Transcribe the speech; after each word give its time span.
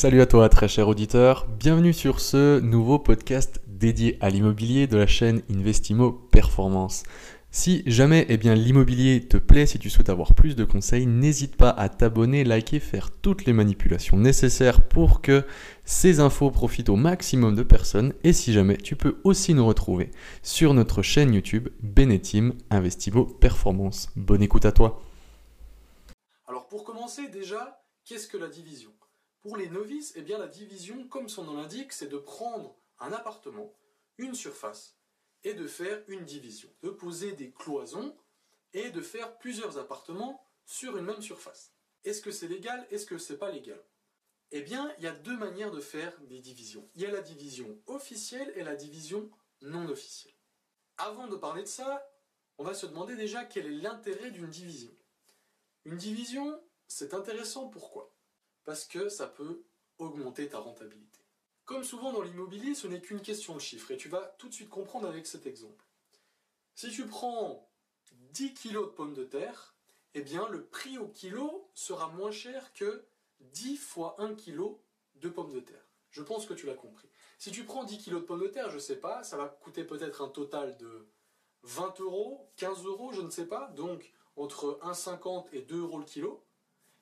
Salut 0.00 0.20
à 0.20 0.26
toi 0.26 0.48
très 0.48 0.68
cher 0.68 0.86
auditeur, 0.86 1.48
bienvenue 1.58 1.92
sur 1.92 2.20
ce 2.20 2.60
nouveau 2.60 3.00
podcast 3.00 3.60
dédié 3.66 4.16
à 4.20 4.30
l'immobilier 4.30 4.86
de 4.86 4.96
la 4.96 5.08
chaîne 5.08 5.42
Investimo 5.50 6.12
Performance. 6.12 7.02
Si 7.50 7.82
jamais 7.84 8.24
eh 8.28 8.36
bien, 8.36 8.54
l'immobilier 8.54 9.26
te 9.26 9.38
plaît, 9.38 9.66
si 9.66 9.80
tu 9.80 9.90
souhaites 9.90 10.08
avoir 10.08 10.34
plus 10.34 10.54
de 10.54 10.64
conseils, 10.64 11.06
n'hésite 11.06 11.56
pas 11.56 11.70
à 11.70 11.88
t'abonner, 11.88 12.44
liker, 12.44 12.78
faire 12.78 13.10
toutes 13.10 13.44
les 13.44 13.52
manipulations 13.52 14.16
nécessaires 14.16 14.82
pour 14.82 15.20
que 15.20 15.44
ces 15.84 16.20
infos 16.20 16.52
profitent 16.52 16.90
au 16.90 16.96
maximum 16.96 17.56
de 17.56 17.64
personnes. 17.64 18.14
Et 18.22 18.32
si 18.32 18.52
jamais, 18.52 18.76
tu 18.76 18.94
peux 18.94 19.18
aussi 19.24 19.52
nous 19.52 19.66
retrouver 19.66 20.12
sur 20.44 20.74
notre 20.74 21.02
chaîne 21.02 21.34
YouTube 21.34 21.70
Benetim 21.82 22.52
Investimo 22.70 23.24
Performance. 23.24 24.10
Bonne 24.14 24.44
écoute 24.44 24.64
à 24.64 24.70
toi. 24.70 25.02
Alors 26.46 26.68
pour 26.68 26.84
commencer 26.84 27.26
déjà, 27.32 27.82
qu'est-ce 28.04 28.28
que 28.28 28.36
la 28.36 28.46
division? 28.46 28.90
Pour 29.48 29.56
les 29.56 29.70
novices, 29.70 30.12
eh 30.14 30.20
bien 30.20 30.36
la 30.36 30.46
division, 30.46 31.08
comme 31.08 31.30
son 31.30 31.44
nom 31.44 31.56
l'indique, 31.56 31.94
c'est 31.94 32.08
de 32.08 32.18
prendre 32.18 32.76
un 32.98 33.14
appartement, 33.14 33.72
une 34.18 34.34
surface, 34.34 34.98
et 35.42 35.54
de 35.54 35.66
faire 35.66 36.04
une 36.06 36.26
division, 36.26 36.68
de 36.82 36.90
poser 36.90 37.32
des 37.32 37.50
cloisons 37.50 38.14
et 38.74 38.90
de 38.90 39.00
faire 39.00 39.38
plusieurs 39.38 39.78
appartements 39.78 40.46
sur 40.66 40.98
une 40.98 41.06
même 41.06 41.22
surface. 41.22 41.72
Est-ce 42.04 42.20
que 42.20 42.30
c'est 42.30 42.46
légal 42.46 42.86
Est-ce 42.90 43.06
que 43.06 43.16
c'est 43.16 43.38
pas 43.38 43.50
légal? 43.50 43.82
Eh 44.50 44.60
bien, 44.60 44.94
il 44.98 45.04
y 45.04 45.06
a 45.06 45.12
deux 45.12 45.38
manières 45.38 45.70
de 45.70 45.80
faire 45.80 46.12
des 46.24 46.40
divisions. 46.40 46.86
Il 46.94 47.00
y 47.00 47.06
a 47.06 47.10
la 47.10 47.22
division 47.22 47.80
officielle 47.86 48.52
et 48.54 48.64
la 48.64 48.76
division 48.76 49.30
non 49.62 49.88
officielle. 49.88 50.36
Avant 50.98 51.26
de 51.26 51.36
parler 51.36 51.62
de 51.62 51.68
ça, 51.68 52.06
on 52.58 52.64
va 52.64 52.74
se 52.74 52.84
demander 52.84 53.16
déjà 53.16 53.46
quel 53.46 53.64
est 53.64 53.80
l'intérêt 53.80 54.30
d'une 54.30 54.50
division. 54.50 54.94
Une 55.86 55.96
division, 55.96 56.62
c'est 56.86 57.14
intéressant 57.14 57.70
pourquoi? 57.70 58.14
Parce 58.68 58.84
que 58.84 59.08
ça 59.08 59.26
peut 59.26 59.64
augmenter 59.96 60.46
ta 60.46 60.58
rentabilité. 60.58 61.20
Comme 61.64 61.84
souvent 61.84 62.12
dans 62.12 62.20
l'immobilier, 62.20 62.74
ce 62.74 62.86
n'est 62.86 63.00
qu'une 63.00 63.22
question 63.22 63.54
de 63.54 63.60
chiffres, 63.60 63.92
et 63.92 63.96
tu 63.96 64.10
vas 64.10 64.36
tout 64.36 64.46
de 64.46 64.52
suite 64.52 64.68
comprendre 64.68 65.08
avec 65.08 65.26
cet 65.26 65.46
exemple. 65.46 65.86
Si 66.74 66.90
tu 66.90 67.06
prends 67.06 67.66
10 68.12 68.52
kg 68.52 68.74
de 68.74 68.80
pommes 68.80 69.14
de 69.14 69.24
terre, 69.24 69.74
eh 70.12 70.20
bien 70.20 70.46
le 70.50 70.66
prix 70.66 70.98
au 70.98 71.08
kilo 71.08 71.70
sera 71.72 72.08
moins 72.08 72.30
cher 72.30 72.74
que 72.74 73.06
10 73.40 73.78
fois 73.78 74.16
1 74.18 74.34
kg 74.34 74.76
de 75.14 75.30
pommes 75.30 75.54
de 75.54 75.60
terre. 75.60 75.88
Je 76.10 76.20
pense 76.22 76.44
que 76.44 76.52
tu 76.52 76.66
l'as 76.66 76.74
compris. 76.74 77.08
Si 77.38 77.50
tu 77.50 77.64
prends 77.64 77.84
10 77.84 78.04
kg 78.04 78.16
de 78.16 78.18
pommes 78.18 78.42
de 78.42 78.48
terre, 78.48 78.68
je 78.68 78.74
ne 78.74 78.80
sais 78.80 79.00
pas, 79.00 79.24
ça 79.24 79.38
va 79.38 79.48
coûter 79.48 79.84
peut-être 79.84 80.20
un 80.20 80.28
total 80.28 80.76
de 80.76 81.08
20 81.62 82.00
euros, 82.00 82.52
15 82.56 82.84
euros, 82.84 83.12
je 83.12 83.22
ne 83.22 83.30
sais 83.30 83.46
pas, 83.46 83.68
donc 83.68 84.12
entre 84.36 84.78
1,50 84.82 85.46
et 85.54 85.62
2 85.62 85.78
euros 85.78 86.00
le 86.00 86.04
kilo. 86.04 86.44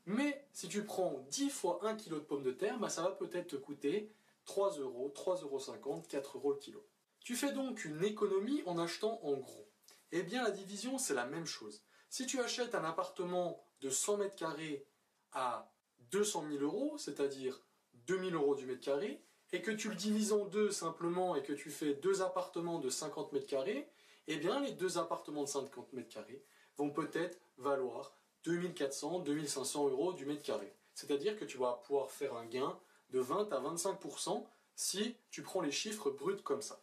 Mais 0.07 0.47
si 0.53 0.69
tu 0.69 0.85
prends 0.85 1.27
10 1.31 1.51
fois 1.51 1.81
1 1.83 1.97
kg 1.97 2.11
de 2.15 2.19
pommes 2.21 2.45
de 2.45 2.53
terre, 2.53 2.79
bah, 2.79 2.89
ça 2.89 3.03
va 3.03 3.11
peut-être 3.11 3.49
te 3.49 3.57
coûter 3.57 4.12
3 4.45 4.79
euros, 4.79 5.12
3,50 5.15 5.43
euros, 5.83 6.03
4 6.09 6.39
euros 6.39 6.53
le 6.53 6.59
kilo. 6.59 6.87
Tu 7.21 7.35
fais 7.35 7.53
donc 7.53 7.85
une 7.85 8.05
économie 8.05 8.62
en 8.67 8.79
achetant 8.79 9.19
en 9.25 9.34
gros. 9.34 9.69
Eh 10.12 10.23
bien, 10.23 10.45
la 10.45 10.53
division, 10.53 10.97
c'est 10.99 11.15
la 11.15 11.27
même 11.27 11.47
chose. 11.47 11.83
Si 12.09 12.27
tu 12.27 12.41
achètes 12.41 12.77
un 12.77 12.84
appartement 12.84 13.67
de 13.81 13.91
100 13.91 14.19
mètres 14.19 14.37
carrés 14.37 14.87
à 15.33 15.73
200 16.12 16.45
000 16.53 16.62
euros, 16.62 16.97
c'est-à-dire 16.99 17.61
2000 18.07 18.34
euros 18.34 18.55
du 18.55 18.65
mètre 18.65 18.81
carré, 18.81 19.21
et 19.53 19.61
que 19.61 19.73
tu 19.73 19.89
le 19.89 19.97
divises 19.97 20.33
en 20.33 20.45
deux 20.45 20.71
simplement 20.71 21.34
et 21.34 21.43
que 21.43 21.53
tu 21.53 21.71
fais 21.71 21.95
deux 21.95 22.23
appartements 22.23 22.79
de 22.79 22.91
50 22.91 23.33
mètres 23.33 23.47
carrés, 23.47 23.91
eh 24.29 24.37
bien, 24.37 24.61
les 24.61 24.73
deux 24.73 24.99
appartements 24.99 25.43
de 25.43 25.49
50 25.49 25.93
mètres 25.93 26.09
carrés 26.09 26.45
vont 26.77 26.91
peut-être 26.91 27.39
valoir 27.59 28.17
2400, 28.47 29.21
2500 29.21 29.89
euros 29.89 30.13
du 30.13 30.25
mètre 30.25 30.43
carré. 30.43 30.73
C'est-à-dire 30.95 31.39
que 31.39 31.45
tu 31.45 31.59
vas 31.59 31.75
pouvoir 31.85 32.11
faire 32.11 32.35
un 32.35 32.47
gain 32.47 32.79
de 33.11 33.19
20 33.19 33.53
à 33.53 33.61
25% 33.61 34.47
si 34.77 35.17
tu 35.31 35.43
prends 35.43 35.61
les 35.61 35.73
chiffres 35.73 36.11
bruts 36.11 36.43
comme 36.43 36.63
ça. 36.63 36.81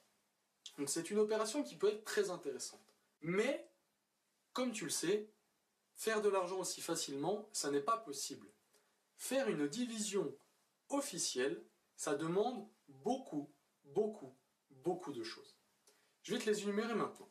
Donc 0.77 0.89
c'est 0.89 1.09
une 1.09 1.19
opération 1.19 1.63
qui 1.63 1.75
peut 1.75 1.89
être 1.89 2.03
très 2.03 2.29
intéressante. 2.29 2.81
Mais, 3.21 3.67
comme 4.51 4.71
tu 4.71 4.83
le 4.83 4.89
sais, 4.89 5.29
faire 5.93 6.21
de 6.21 6.29
l'argent 6.29 6.57
aussi 6.57 6.81
facilement, 6.81 7.47
ça 7.53 7.71
n'est 7.71 7.79
pas 7.79 7.97
possible. 7.97 8.47
Faire 9.15 9.47
une 9.47 9.67
division 9.67 10.35
officielle, 10.89 11.63
ça 11.95 12.15
demande 12.15 12.67
beaucoup, 12.87 13.49
beaucoup, 13.85 14.35
beaucoup 14.69 15.13
de 15.13 15.23
choses. 15.23 15.55
Je 16.23 16.33
vais 16.33 16.39
te 16.39 16.49
les 16.49 16.63
énumérer 16.63 16.95
maintenant. 16.95 17.29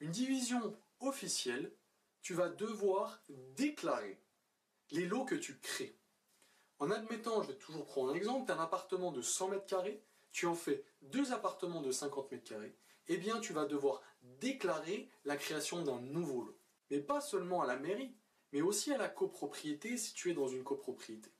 Une 0.00 0.10
division 0.10 0.76
officielle, 1.00 1.72
tu 2.22 2.34
vas 2.34 2.48
devoir 2.48 3.22
déclarer 3.28 4.20
les 4.90 5.06
lots 5.06 5.24
que 5.24 5.34
tu 5.34 5.58
crées. 5.58 5.96
En 6.78 6.90
admettant, 6.90 7.42
je 7.42 7.48
vais 7.48 7.58
toujours 7.58 7.84
prendre 7.84 8.12
un 8.12 8.14
exemple, 8.14 8.46
tu 8.46 8.52
as 8.52 8.56
un 8.56 8.62
appartement 8.62 9.12
de 9.12 9.22
100 9.22 9.48
mètres 9.48 9.66
carrés, 9.66 10.02
tu 10.32 10.46
en 10.46 10.54
fais 10.54 10.84
deux 11.02 11.32
appartements 11.32 11.82
de 11.82 11.92
50 11.92 12.30
mètres 12.32 12.48
carrés, 12.48 12.76
eh 13.08 13.16
bien 13.16 13.40
tu 13.40 13.52
vas 13.52 13.66
devoir 13.66 14.02
déclarer 14.22 15.10
la 15.24 15.36
création 15.36 15.82
d'un 15.82 16.00
nouveau 16.00 16.42
lot. 16.42 16.58
Mais 16.90 17.00
pas 17.00 17.20
seulement 17.20 17.62
à 17.62 17.66
la 17.66 17.76
mairie, 17.76 18.14
mais 18.52 18.62
aussi 18.62 18.92
à 18.92 18.98
la 18.98 19.08
copropriété 19.08 19.96
si 19.96 20.14
tu 20.14 20.30
es 20.30 20.34
dans 20.34 20.48
une 20.48 20.64
copropriété. 20.64 21.30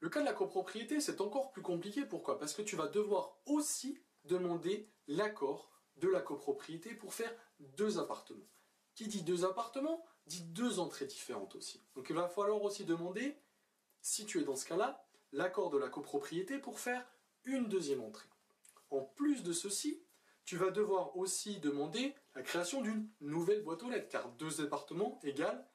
Le 0.00 0.08
cas 0.08 0.20
de 0.20 0.26
la 0.26 0.32
copropriété, 0.32 1.00
c'est 1.00 1.20
encore 1.20 1.52
plus 1.52 1.62
compliqué. 1.62 2.04
Pourquoi? 2.04 2.38
Parce 2.38 2.54
que 2.54 2.62
tu 2.62 2.74
vas 2.74 2.88
devoir 2.88 3.38
aussi 3.46 4.00
demander 4.24 4.88
l'accord 5.06 5.70
de 5.96 6.08
la 6.08 6.20
copropriété 6.20 6.94
pour 6.94 7.14
faire 7.14 7.32
deux 7.60 7.98
appartements. 7.98 8.48
Qui 8.94 9.08
dit 9.08 9.22
deux 9.22 9.44
appartements 9.44 10.04
dit 10.26 10.42
deux 10.42 10.78
entrées 10.78 11.06
différentes 11.06 11.56
aussi. 11.56 11.82
Donc 11.94 12.06
il 12.10 12.16
va 12.16 12.28
falloir 12.28 12.62
aussi 12.62 12.84
demander 12.84 13.36
si 14.00 14.26
tu 14.26 14.40
es 14.40 14.44
dans 14.44 14.56
ce 14.56 14.66
cas-là, 14.66 15.04
l'accord 15.32 15.70
de 15.70 15.78
la 15.78 15.88
copropriété 15.88 16.58
pour 16.58 16.78
faire 16.78 17.04
une 17.44 17.68
deuxième 17.68 18.02
entrée. 18.02 18.28
En 18.90 19.00
plus 19.00 19.42
de 19.42 19.52
ceci, 19.52 20.02
tu 20.44 20.56
vas 20.56 20.70
devoir 20.70 21.16
aussi 21.16 21.58
demander 21.60 22.14
la 22.34 22.42
création 22.42 22.82
d'une 22.82 23.08
nouvelle 23.20 23.62
boîte 23.62 23.82
aux 23.82 23.90
lettres, 23.90 24.08
car 24.08 24.28
deux 24.32 24.50
départements 24.50 25.18
égale 25.22 25.66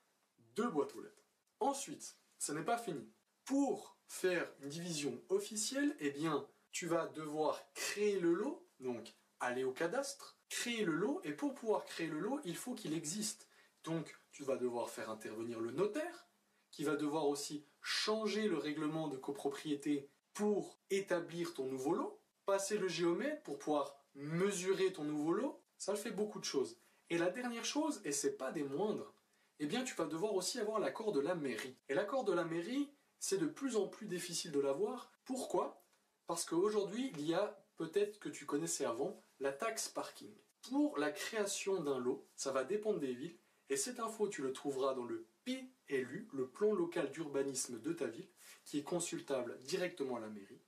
deux 0.56 0.70
boîtes 0.70 0.96
aux 0.96 1.02
lettres. 1.02 1.24
Ensuite, 1.60 2.18
ce 2.40 2.52
n'est 2.52 2.64
pas 2.64 2.78
fini. 2.78 3.10
Pour 3.46 3.98
faire 4.08 4.52
une 4.62 4.70
division 4.70 5.22
officielle, 5.30 5.96
eh 6.00 6.12
bien, 6.12 6.48
tu 6.72 6.88
vas 6.88 7.08
devoir 7.08 7.62
créer 7.74 8.20
le 8.20 8.34
lot, 8.34 8.68
donc 8.80 9.14
aller 9.40 9.64
au 9.64 9.72
cadastre, 9.72 10.37
créer 10.50 10.84
le 10.84 10.94
lot, 10.94 11.22
et 11.24 11.34
pour 11.34 11.54
pouvoir 11.54 11.86
créer 11.86 12.08
le 12.08 12.20
lot, 12.20 12.40
il 12.46 12.56
faut 12.56 12.74
qu'il 12.74 12.94
existe. 12.94 13.48
Donc, 13.84 14.18
tu 14.32 14.44
vas 14.44 14.58
devoir 14.58 14.90
faire 14.90 15.10
intervenir 15.10 15.60
le 15.60 15.72
notaire, 15.72 16.28
qui 16.72 16.84
va 16.84 16.96
devoir 16.96 17.28
aussi 17.28 17.66
changer 17.82 18.48
le 18.48 18.58
règlement 18.58 19.08
de 19.08 19.18
copropriété 19.18 20.10
pour 20.34 20.78
établir 20.90 21.54
ton 21.54 21.66
nouveau 21.66 21.94
lot, 21.94 22.22
passer 22.46 22.78
le 22.78 22.88
géomètre 22.88 23.42
pour 23.44 23.58
pouvoir 23.58 23.98
mesurer 24.16 24.94
ton 24.94 25.04
nouveau 25.04 25.34
lot, 25.34 25.62
ça 25.78 25.96
fait 25.96 26.12
beaucoup 26.12 26.40
de 26.40 26.46
choses. 26.46 26.78
Et 27.10 27.18
la 27.18 27.30
dernière 27.30 27.66
chose, 27.66 28.02
et 28.04 28.12
c'est 28.12 28.38
pas 28.38 28.52
des 28.52 28.64
moindres, 28.64 29.14
eh 29.60 29.66
bien 29.66 29.84
tu 29.84 29.96
vas 29.96 30.06
devoir 30.06 30.34
aussi 30.34 30.60
avoir 30.60 30.80
l'accord 30.80 31.12
de 31.12 31.20
la 31.20 31.36
mairie. 31.36 31.76
Et 31.90 31.94
l'accord 31.94 32.24
de 32.24 32.34
la 32.34 32.44
mairie, 32.44 32.90
c'est 33.20 33.38
de 33.38 33.48
plus 33.48 33.76
en 33.76 33.88
plus 33.88 34.06
difficile 34.06 34.52
de 34.52 34.60
l'avoir. 34.60 35.12
Pourquoi? 35.26 35.84
Parce 36.28 36.46
qu'aujourd'hui, 36.46 37.12
il 37.18 37.26
y 37.26 37.34
a, 37.34 37.64
peut-être 37.78 38.20
que 38.20 38.30
tu 38.30 38.46
connaissais 38.46 38.86
avant, 38.86 39.24
la 39.40 39.52
taxe 39.52 39.90
parking. 39.90 40.34
Pour 40.70 40.98
la 40.98 41.12
création 41.12 41.82
d'un 41.82 42.00
lot, 42.00 42.28
ça 42.36 42.52
va 42.52 42.64
dépendre 42.64 43.00
des 43.00 43.14
villes, 43.14 43.38
et 43.70 43.78
cette 43.78 44.00
info, 44.00 44.28
tu 44.28 44.42
le 44.42 44.54
trouveras 44.54 44.94
dans 44.94 45.06
le 45.06 45.28
PLU, 45.44 46.30
le 46.34 46.48
plan 46.48 46.74
local 46.74 47.12
d'urbanisme 47.12 47.80
de 47.80 47.94
ta 47.94 48.08
ville, 48.08 48.30
qui 48.64 48.80
est 48.80 48.84
consultable 48.84 49.60
directement 49.62 50.18
à 50.18 50.20
la 50.20 50.30
mairie. 50.30 50.62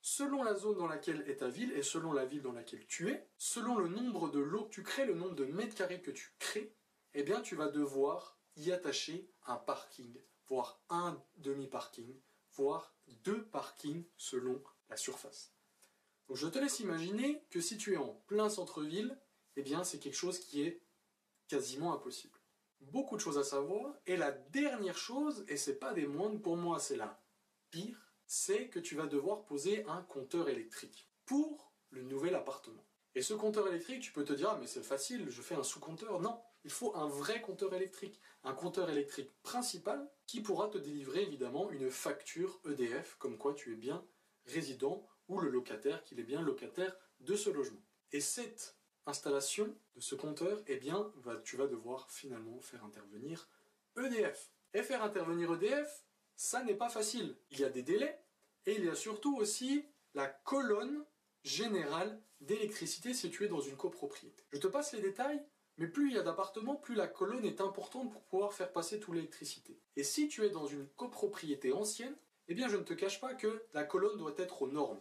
Selon 0.00 0.42
la 0.42 0.54
zone 0.54 0.78
dans 0.78 0.86
laquelle 0.86 1.22
est 1.28 1.36
ta 1.36 1.48
ville 1.48 1.72
et 1.72 1.82
selon 1.82 2.12
la 2.12 2.24
ville 2.24 2.42
dans 2.42 2.52
laquelle 2.52 2.86
tu 2.86 3.10
es, 3.10 3.28
selon 3.38 3.78
le 3.78 3.88
nombre 3.88 4.30
de 4.30 4.40
lots 4.40 4.64
que 4.64 4.74
tu 4.74 4.82
crées, 4.82 5.06
le 5.06 5.14
nombre 5.14 5.36
de 5.36 5.44
mètres 5.44 5.76
carrés 5.76 6.02
que 6.02 6.10
tu 6.10 6.34
crées, 6.38 6.74
eh 7.14 7.22
bien 7.22 7.40
tu 7.40 7.54
vas 7.54 7.68
devoir 7.68 8.38
y 8.56 8.72
attacher 8.72 9.30
un 9.46 9.56
parking, 9.56 10.20
voire 10.46 10.82
un 10.88 11.22
demi-parking, 11.36 12.20
voire 12.52 12.96
deux 13.24 13.44
parkings 13.46 14.04
selon 14.16 14.62
la 14.88 14.96
surface. 14.96 15.51
Donc 16.32 16.38
je 16.38 16.48
te 16.48 16.58
laisse 16.58 16.80
imaginer 16.80 17.44
que 17.50 17.60
si 17.60 17.76
tu 17.76 17.92
es 17.92 17.98
en 17.98 18.08
plein 18.26 18.48
centre-ville, 18.48 19.20
eh 19.56 19.60
bien 19.60 19.84
c'est 19.84 19.98
quelque 19.98 20.16
chose 20.16 20.38
qui 20.38 20.62
est 20.62 20.80
quasiment 21.46 21.92
impossible 21.92 22.38
beaucoup 22.80 23.16
de 23.16 23.20
choses 23.20 23.36
à 23.36 23.44
savoir. 23.44 23.94
Et 24.06 24.16
la 24.16 24.32
dernière 24.32 24.96
chose, 24.96 25.44
et 25.46 25.58
c'est 25.58 25.78
pas 25.78 25.92
des 25.92 26.06
moindres 26.06 26.40
pour 26.40 26.56
moi, 26.56 26.78
c'est 26.78 26.96
la 26.96 27.22
pire, 27.70 28.14
c'est 28.26 28.68
que 28.68 28.80
tu 28.80 28.94
vas 28.94 29.06
devoir 29.06 29.44
poser 29.44 29.84
un 29.84 30.00
compteur 30.00 30.48
électrique 30.48 31.10
pour 31.26 31.74
le 31.90 32.00
nouvel 32.00 32.34
appartement. 32.34 32.86
Et 33.14 33.20
ce 33.20 33.34
compteur 33.34 33.68
électrique, 33.68 34.00
tu 34.00 34.10
peux 34.10 34.24
te 34.24 34.32
dire, 34.32 34.48
ah, 34.48 34.58
mais 34.58 34.66
c'est 34.66 34.82
facile, 34.82 35.28
je 35.28 35.42
fais 35.42 35.54
un 35.54 35.62
sous-compteur. 35.62 36.18
Non, 36.18 36.40
il 36.64 36.70
faut 36.70 36.96
un 36.96 37.08
vrai 37.08 37.42
compteur 37.42 37.74
électrique. 37.74 38.18
Un 38.42 38.54
compteur 38.54 38.88
électrique 38.88 39.30
principal 39.42 40.10
qui 40.26 40.40
pourra 40.40 40.68
te 40.68 40.78
délivrer 40.78 41.24
évidemment 41.24 41.70
une 41.70 41.90
facture 41.90 42.58
EDF, 42.66 43.16
comme 43.18 43.36
quoi 43.36 43.52
tu 43.52 43.74
es 43.74 43.76
bien 43.76 44.02
résident, 44.46 45.06
ou 45.28 45.40
le 45.40 45.50
locataire, 45.50 46.02
qu'il 46.04 46.20
est 46.20 46.24
bien 46.24 46.42
locataire 46.42 46.96
de 47.20 47.36
ce 47.36 47.50
logement. 47.50 47.82
Et 48.12 48.20
cette 48.20 48.76
installation 49.06 49.74
de 49.96 50.00
ce 50.00 50.14
compteur, 50.14 50.62
eh 50.66 50.76
bien, 50.76 51.12
tu 51.44 51.56
vas 51.56 51.66
devoir 51.66 52.10
finalement 52.10 52.60
faire 52.60 52.84
intervenir 52.84 53.48
EDF. 53.96 54.50
Et 54.74 54.82
faire 54.82 55.02
intervenir 55.02 55.52
EDF, 55.54 56.04
ça 56.36 56.62
n'est 56.62 56.74
pas 56.74 56.88
facile. 56.88 57.36
Il 57.50 57.60
y 57.60 57.64
a 57.64 57.70
des 57.70 57.82
délais, 57.82 58.18
Et 58.66 58.76
il 58.76 58.84
y 58.84 58.88
a 58.88 58.94
surtout 58.94 59.36
aussi 59.36 59.84
la 60.14 60.28
colonne 60.28 61.04
générale 61.42 62.20
d'électricité 62.40 63.12
située 63.14 63.48
dans 63.48 63.60
une 63.60 63.76
copropriété. 63.76 64.44
Je 64.52 64.58
te 64.58 64.68
passe 64.68 64.92
les 64.92 65.00
détails, 65.00 65.42
mais 65.78 65.88
plus 65.88 66.10
il 66.10 66.14
y 66.14 66.18
a 66.18 66.22
d'appartements, 66.22 66.76
plus 66.76 66.94
la 66.94 67.08
colonne 67.08 67.44
est 67.44 67.60
importante 67.60 68.12
pour 68.12 68.22
pouvoir 68.22 68.52
faire 68.52 68.72
passer 68.72 69.00
toute 69.00 69.14
l'électricité. 69.14 69.80
Et 69.96 70.04
si 70.04 70.28
tu 70.28 70.44
es 70.44 70.50
dans 70.50 70.66
une 70.66 70.86
copropriété 70.96 71.72
ancienne, 71.72 72.14
eh 72.48 72.54
bien 72.54 72.68
je 72.68 72.76
ne 72.76 72.84
te 72.84 72.94
cache 72.94 73.20
pas 73.20 73.34
que 73.34 73.64
la 73.72 73.84
colonne 73.84 74.18
doit 74.18 74.34
être 74.36 74.62
aux 74.62 74.68
normes. 74.68 75.00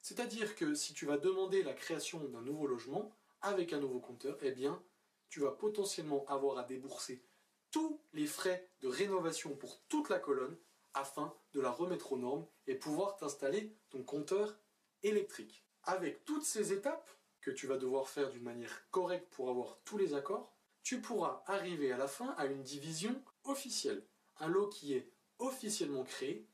C'est-à-dire 0.00 0.54
que 0.54 0.74
si 0.74 0.94
tu 0.94 1.06
vas 1.06 1.18
demander 1.18 1.62
la 1.62 1.74
création 1.74 2.22
d'un 2.24 2.42
nouveau 2.42 2.66
logement 2.66 3.12
avec 3.40 3.72
un 3.72 3.80
nouveau 3.80 4.00
compteur, 4.00 4.38
eh 4.42 4.52
bien 4.52 4.82
tu 5.28 5.40
vas 5.40 5.50
potentiellement 5.50 6.24
avoir 6.26 6.58
à 6.58 6.64
débourser 6.64 7.22
tous 7.70 8.00
les 8.12 8.26
frais 8.26 8.70
de 8.80 8.88
rénovation 8.88 9.54
pour 9.56 9.80
toute 9.88 10.08
la 10.08 10.18
colonne 10.18 10.56
afin 10.94 11.34
de 11.52 11.60
la 11.60 11.70
remettre 11.70 12.12
aux 12.12 12.18
normes 12.18 12.46
et 12.66 12.74
pouvoir 12.74 13.16
t'installer 13.16 13.76
ton 13.90 14.02
compteur 14.02 14.58
électrique. 15.02 15.64
Avec 15.84 16.24
toutes 16.24 16.44
ces 16.44 16.72
étapes 16.72 17.08
que 17.40 17.50
tu 17.50 17.66
vas 17.66 17.76
devoir 17.76 18.08
faire 18.08 18.30
d'une 18.30 18.42
manière 18.42 18.88
correcte 18.90 19.28
pour 19.30 19.50
avoir 19.50 19.78
tous 19.84 19.98
les 19.98 20.14
accords, 20.14 20.52
tu 20.82 21.00
pourras 21.00 21.42
arriver 21.46 21.92
à 21.92 21.98
la 21.98 22.08
fin 22.08 22.34
à 22.38 22.46
une 22.46 22.62
division 22.62 23.22
officielle, 23.44 24.06
un 24.38 24.48
lot 24.48 24.68
qui 24.68 24.94
est 24.94 25.12
officiellement 25.38 26.04
créé 26.04 26.46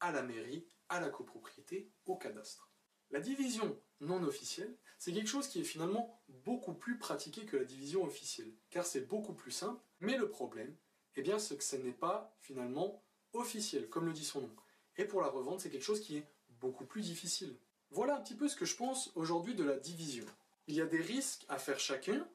à 0.00 0.12
la 0.12 0.22
mairie, 0.22 0.66
à 0.88 1.00
la 1.00 1.08
copropriété, 1.08 1.90
au 2.06 2.16
cadastre. 2.16 2.67
La 3.10 3.20
division 3.20 3.76
non 4.00 4.22
officielle, 4.22 4.74
c'est 4.98 5.12
quelque 5.12 5.30
chose 5.30 5.48
qui 5.48 5.60
est 5.60 5.64
finalement 5.64 6.20
beaucoup 6.44 6.74
plus 6.74 6.98
pratiqué 6.98 7.46
que 7.46 7.56
la 7.56 7.64
division 7.64 8.04
officielle, 8.04 8.52
car 8.70 8.84
c'est 8.84 9.08
beaucoup 9.08 9.32
plus 9.32 9.50
simple, 9.50 9.80
mais 10.00 10.16
le 10.16 10.28
problème, 10.28 10.74
eh 11.16 11.22
bien, 11.22 11.38
c'est 11.38 11.56
que 11.56 11.64
ce 11.64 11.76
n'est 11.76 11.92
pas 11.92 12.36
finalement 12.40 13.02
officiel, 13.32 13.88
comme 13.88 14.06
le 14.06 14.12
dit 14.12 14.24
son 14.24 14.42
nom. 14.42 14.56
Et 14.96 15.04
pour 15.04 15.20
la 15.20 15.28
revente, 15.28 15.60
c'est 15.60 15.70
quelque 15.70 15.82
chose 15.82 16.00
qui 16.00 16.18
est 16.18 16.26
beaucoup 16.60 16.84
plus 16.84 17.02
difficile. 17.02 17.56
Voilà 17.90 18.16
un 18.16 18.20
petit 18.20 18.34
peu 18.34 18.48
ce 18.48 18.56
que 18.56 18.66
je 18.66 18.76
pense 18.76 19.10
aujourd'hui 19.14 19.54
de 19.54 19.64
la 19.64 19.78
division. 19.78 20.26
Il 20.66 20.74
y 20.74 20.82
a 20.82 20.86
des 20.86 21.00
risques 21.00 21.46
à 21.48 21.58
faire 21.58 21.80
chacun, 21.80 22.28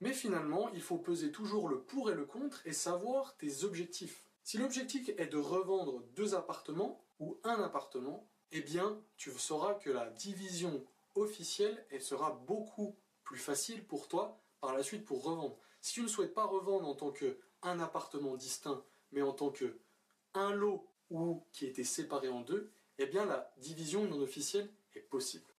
mais 0.00 0.12
finalement, 0.12 0.70
il 0.72 0.82
faut 0.82 0.98
peser 0.98 1.32
toujours 1.32 1.68
le 1.68 1.80
pour 1.80 2.10
et 2.10 2.14
le 2.14 2.24
contre 2.24 2.64
et 2.66 2.72
savoir 2.72 3.36
tes 3.36 3.64
objectifs. 3.64 4.22
Si 4.44 4.58
l'objectif 4.58 5.08
est 5.16 5.26
de 5.26 5.38
revendre 5.38 6.02
deux 6.14 6.34
appartements 6.34 7.04
ou 7.18 7.38
un 7.44 7.60
appartement, 7.62 8.28
eh 8.52 8.60
bien, 8.60 9.00
tu 9.16 9.30
sauras 9.32 9.74
que 9.74 9.90
la 9.90 10.10
division 10.10 10.84
officielle 11.14 11.84
elle 11.90 12.02
sera 12.02 12.32
beaucoup 12.46 12.96
plus 13.24 13.38
facile 13.38 13.84
pour 13.84 14.08
toi 14.08 14.38
par 14.60 14.74
la 14.74 14.82
suite 14.82 15.04
pour 15.04 15.22
revendre. 15.22 15.58
Si 15.80 15.94
tu 15.94 16.02
ne 16.02 16.08
souhaites 16.08 16.34
pas 16.34 16.44
revendre 16.44 16.88
en 16.88 16.94
tant 16.94 17.10
qu'un 17.10 17.80
appartement 17.80 18.36
distinct, 18.36 18.84
mais 19.10 19.22
en 19.22 19.32
tant 19.32 19.50
que 19.50 19.78
un 20.34 20.52
lot 20.52 20.88
ou 21.10 21.44
qui 21.52 21.66
était 21.66 21.84
séparé 21.84 22.28
en 22.28 22.40
deux, 22.40 22.70
eh 22.98 23.06
bien 23.06 23.26
la 23.26 23.52
division 23.58 24.04
non 24.04 24.20
officielle 24.20 24.70
est 24.94 25.00
possible. 25.00 25.44